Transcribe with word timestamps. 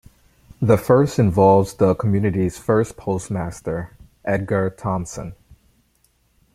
The 0.59 0.77
first 0.79 1.19
involves 1.19 1.75
the 1.75 1.93
community's 1.93 2.57
first 2.57 2.97
postmaster, 2.97 3.95
Edgar 4.25 4.71
Thomson. 4.71 5.35